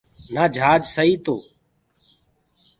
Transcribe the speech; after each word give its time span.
نآ 0.33 0.43
جھاج 0.55 0.81
سئٚ 0.93 1.13
تو 1.25 1.35